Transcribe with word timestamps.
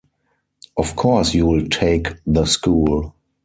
Of 0.77 0.95
course 0.95 1.35
you’ll 1.35 1.67
take 1.69 2.07
the 2.25 2.45
school. 2.45 3.13